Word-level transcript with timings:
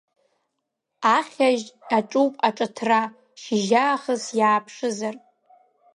Ахьажь 1.15 1.65
аҿуп 1.97 2.33
Аҿыҭра, 2.47 3.01
шьыжьаахыс 3.41 4.23
иааԥшызар… 4.39 5.15